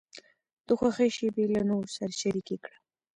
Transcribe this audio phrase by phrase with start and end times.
[0.67, 2.77] د خوښۍ شیبې له نورو سره شریکې کړه.